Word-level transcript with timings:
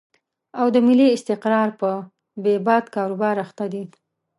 او 0.59 0.65
د 0.75 0.75
ملي 0.87 1.07
استقرار 1.11 1.69
په 1.79 1.89
بې 2.43 2.55
باد 2.67 2.85
کاروبار 2.95 3.35
اخته 3.45 3.65
دي. 3.73 3.83